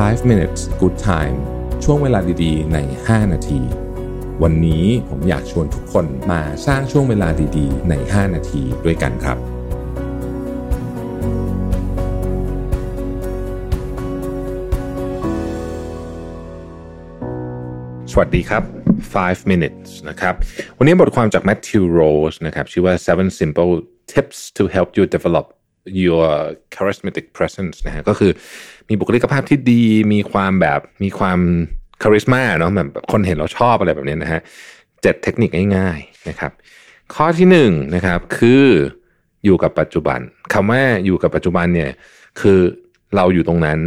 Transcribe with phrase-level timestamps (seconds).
[0.00, 1.36] 5 minutes good time
[1.84, 3.60] ช่วงเวลาดีๆ ใน 5 นาที
[4.42, 9.38] วันนี้ผมอยากชวนทุกคนมาสร้างช่วงเวลาดีๆ ใน 5 นาทีด้วยกันครับ
[18.12, 18.62] สวัสดีครับ
[19.12, 20.34] 5 minutes นะครับ
[20.78, 23.72] วันนี้บทความจาก Matthew Rose นะครับ ชื่อว่า seven simple
[24.12, 25.46] tips to help you develop
[25.86, 26.28] your
[26.74, 28.30] charismatic presence นะฮะก็คือ
[28.88, 31.38] มีบุคลิกภาพที่ดีมีความแบบมีความ
[32.02, 34.40] คาริสมาเนาะแบบคนเห็นเราชอบอะไรแบบนี้นะฮะ
[35.02, 36.52] เจ็ดเทคนิคง่ายๆนะครับ
[37.14, 38.66] ข้อที่หนึ่งนะครับคือ
[39.44, 40.20] อยู่กับปัจจุบัน
[40.52, 41.90] คำว่าอยู่กับปัจจุบันเนี่ย
[42.40, 42.58] คือ
[43.16, 43.78] เราอยู่ตรงนั้น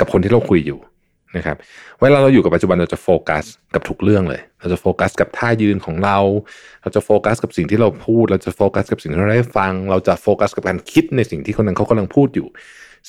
[0.00, 0.78] กับคนที่เราคุยอยู่
[1.36, 1.56] นะครับ
[2.00, 6.18] เวลาเราอยู่กับปัจจุบันเราจะโฟกัสกับทุกเรื่องเลย เราจะโฟกัสกับท่ายืนของเรา
[6.82, 12.46] เราจะโฟกัสกับสิ่งที่เราพูด เราจะโฟกัสกับสิ่งที่เราได้ฟัง เราจะโฟกัสกับการคิดในสิ่งที่คนนั้นเขากำลังพูดอยู่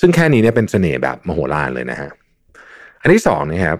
[0.00, 2.10] ซึ่งแค่นี้เนี่ยเป็นเสน่ห์แบบมโหฬารเลยนะฮะ
[3.00, 3.78] อันที่สองนะครับ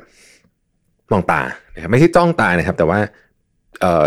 [1.12, 1.42] มองตา
[1.74, 2.98] นะครับไม่ใช่จ้องตานะครับ แต่ว่า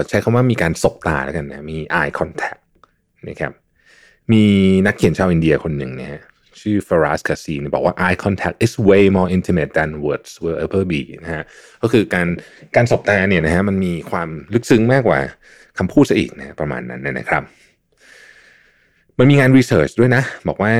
[0.09, 2.59] ใช้คำว่ามีการสบตาแล้วกันนะมี eye contact
[3.29, 3.51] นะครับ
[4.31, 4.43] มี
[4.85, 6.21] นักเขียนชาวอินเดียคนหนึ่งนะฮะ
[6.61, 11.01] ชื่อ Faraaz Kazi บอกว่า eye contact is way more intimate than words will ever be
[11.23, 11.43] นะฮะ
[11.81, 12.27] ก็คือการ
[12.75, 15.19] การสบตาเนี่ยนะฮะมันมีความลึกซึ้งมากกว่า
[15.77, 17.43] คำพูดซะอีกนะประมาณนั้นนะครับ
[19.19, 20.73] มันมีงานรีเสิร์ชด้วยนะ บอกว่า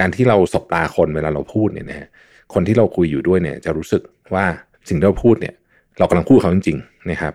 [0.00, 2.08] การที่เราสบตาคนเวลาเราพูดเนี่ยนะฮะ
[2.54, 4.02] คนที่เราคุยอยู่ด้วยเนี่ย จะรู้สึก
[4.34, 4.44] ว่า
[4.88, 5.54] สิ่งที่เราพูดเนี่ย
[5.98, 7.34] เรากำลังพูดเขาจริงๆนะครับ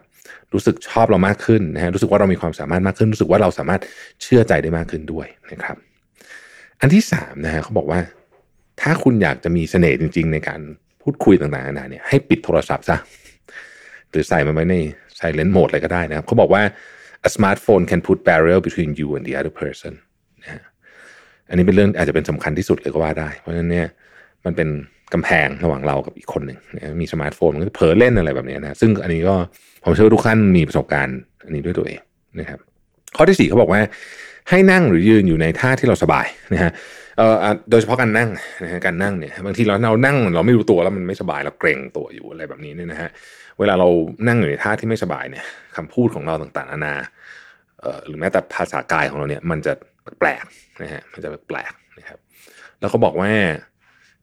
[0.54, 3.82] รู้สึกชอบเรามากขึ้นนะฮะรู้สึกว่าเรามีความสามารถมากขึ้น รู้สึกว่าเราสามารถ
[4.22, 5.78] เชื่อใจได้มากขึ้นด้วยนะครับ
[6.82, 8.00] อันที่สามนะฮะเขาบอกว่า
[8.82, 10.62] ถ้าคุณอยากจะมีเสน่ห์จริง ๆ ในการ
[11.02, 12.98] พูดคุยต่างๆนานาเนี่ยให้ปิดโทรศัพท์ซะ
[14.10, 14.76] หรือใส่มันไว้ใน
[15.20, 16.64] silent mode อะไรก็ได้นะครับเขาบอกว่า
[17.28, 19.94] a smartphone can put barrier between you and the other person
[20.44, 20.64] นะฮะ
[21.50, 23.88] อันนี้เป็นเรื่องอาจจะเป็นสำคัญที่สุดเลยก็ว่าได้ เพราะฉะนั้นเนี่ย
[24.46, 24.70] มันเป็น
[25.14, 26.60] กำแพงระหว่างเรากับอีกคนหนึ่ง
[27.02, 29.36] มีสมาร์ทโฟนมันก็เผลอเล่นอะไรแบบนี้นะซึ่งอันนี้ก็
[29.84, 32.00] ผมเชื่อว่าทุกท่านมีประสบการณ์อันนี้ด้วยตัวเอง
[32.40, 32.60] นะครับ
[33.16, 33.82] ข้อที่สี่เขาบอกว่า
[34.50, 36.72] ให้นั่งหรือยืนอยู่ในท่าที่เราสบายนะฮะ
[37.18, 37.36] เอ่อ
[37.72, 38.30] โดยเฉพาะการนั่ง
[38.64, 43.10] นะฮะการนั่งเนี่ยบางทีเราเรานั่งเราไม่รู้ตัวแล้วมันไม่สบายเราเกรงตัวอยู่อะไรแบบนี้เนี่ยนะฮะ
[43.60, 43.88] เวลาเรา
[44.28, 45.46] นั่งอยู่ในท่าที่ไม่สบายเนี่ย
[45.76, 46.96] คำพูดของเราต่างๆนานา
[47.82, 49.74] เอ่อหรือแม้แต่ภาษากายของเราเนี่ยมันจะ
[50.20, 50.44] แปลก
[50.82, 52.20] นะฮะมันจะแปลกนะครับ
[52.80, 53.32] แล้วเขาบอกว่า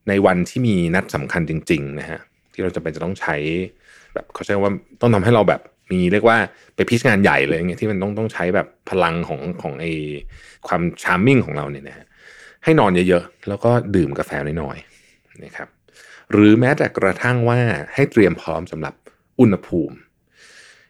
[0.09, 2.21] ในวันที่มีนัดสำคัญจริง ๆ นะฮะ
[2.53, 3.37] ที่เราจะเป็นจะต้องใช้
[4.15, 5.61] แบบเขาใช้ว่าต้องทำให้เราแบบ
[5.91, 6.39] มีเรียกว่า
[6.75, 9.87] ไป pitch งานใหญ่เลยเงี้ยที่มันต้องต้องใช้แบบพลังของของไอ
[10.67, 12.07] ความ charming ของเราเนี่ยนะฮะ
[12.65, 14.31] ให้นอนเยอะๆ แล้วก็ดื่มกาแฟ
[14.63, 15.69] น้อยๆนะครับ
[16.33, 17.59] หรือแม้แต่กระทั่งว่า
[17.95, 18.95] ให้เตรียมพร้อมสำหรับ
[19.41, 19.97] อุณหภูมิ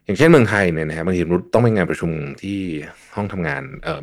[0.05, 1.21] อย่างเช่นเมืองไทยเนี่ยนะฮะบางที
[1.55, 2.11] ต้องไปงานประชุม
[2.43, 2.59] ที่
[3.15, 4.03] ห้องทำงานเอ่อ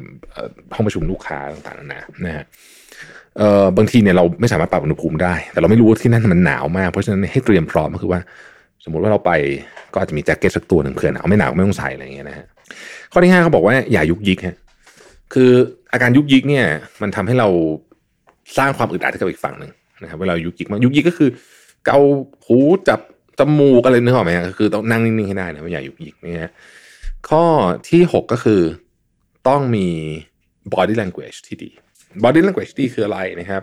[0.76, 2.46] ห้องประชุมลูกค้าต่างๆนะนะฮะ
[3.38, 8.22] เอ่อบางทีเนี่ยเราไม่สามารถปรับอุณหภูมิได้ แต่เราไม่รู้ว่าที่นั่นมันหนาวมากเพราะฉะนั้นให้เตรียมพร้อมก็คือว่า
[8.84, 9.32] สมมุติว่าเราไป
[9.94, 12.46] ก็อาจจะมีแจ็คเก็ตสักตัวหนึ่งเผื่อหนาวไม่หนาวไม่ต้องใส่อะไรอย่างเงี้ยนะฮะ
[13.12, 14.58] ข้อที่ห้าเขาบอกว่าอย่ายุกยิกฮะ
[15.34, 15.52] คือ
[15.94, 16.66] อาการยุกยิกเนี่ย
[17.02, 17.48] มันทำให้เรา
[18.58, 21.30] สร้างความอึดอัดให้กับอีกฝั่งหนึ่งนะครับเวลายุกยิกมากยุกยิกก็คือ
[21.86, 22.00] เกา
[22.46, 22.58] หู
[22.88, 23.00] จับ
[23.40, 26.52] จมูกอะไรนึกออกไหมฮะคือต้องนั่งนิ่งๆให้ได้นะไม่อย่ายุกยิกนี่ฮะ
[27.30, 27.44] ข้อ
[27.90, 28.62] ที่หกก็คือ
[29.48, 29.88] ต้องมี
[30.74, 31.72] body language ที่ดี
[32.24, 33.62] body language ที่คืออะไรนะครับ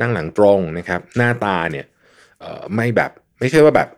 [0.00, 1.86] นั่งหลังตรงนะครับ หน้าตาเนี่ย
[2.74, 3.88] ไม่แบบไม่ใช่ว่าแบบ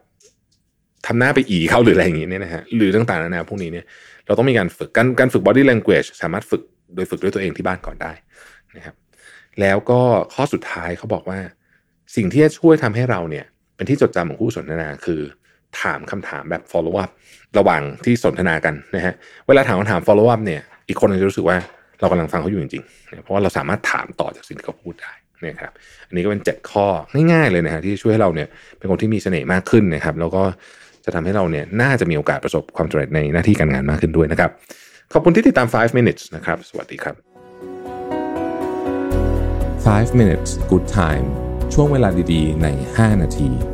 [1.06, 3.84] ทำหน้าไปอีเขาหรืออะไรอย่างงี้เนี่ยนะฮะหรือต่างๆนานาพวกนี้เนี่ย
[4.26, 6.62] เราต้องมีการฝึกการการฝึก body language สามารถฝึก
[6.94, 8.12] โดยฝึกด้วยตัวเองที่บ้านก่อนได้
[8.76, 8.94] นะครับ
[9.60, 10.00] แล้วก็
[10.34, 11.38] ข้อสุดท้ายเขาบอกว่า
[12.16, 13.44] สิ่งที่จะช่วยทำให้เราเนี่ย
[13.76, 15.20] เป็นที่จดจำของคู่สนทนาคือ
[15.81, 17.10] ถามคำถามแบบ follow up
[17.59, 19.15] ระหว่างที่สนทนากันนะฮะ
[19.47, 21.56] เวลาถามคำถาม follow up เนี่ย อีกคนจะรู้สึกว่า
[22.00, 25.12] เรากำลังฟังเขาอยู่จริงๆ เพราะว่าเราสามารถถามต่อจากสิ่งที่เขาพูดได้
[25.47, 25.72] นะครับ
[26.09, 26.86] อันนี้ก็เป็น 7 ข้อ
[27.32, 28.48] ง่ายๆเลยนะฮะที่ช่วยให้เราเนี่ย
[28.78, 30.42] เป็นคนที่มีเสน่ห์มากขึ้นนะครับ แล้วก็
[31.04, 34.50] จะทำให้เราเนี่ยน่าจะมีโอกาสประสบความสำเร็จในหน้าที่การงานมากขึ้นด้วยนะครับ
[35.12, 37.15] ขอบคุณที่ติดตาม 5 minutes นะครับ สวัสดีครับ
[39.87, 41.26] 5 minutes good time
[41.75, 43.73] ช่วงเวลาดีๆ ใน 5 นาที